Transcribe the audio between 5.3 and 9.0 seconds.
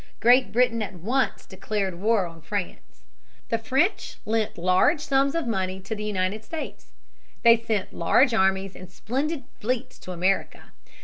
of money to the United States. They sent large armies and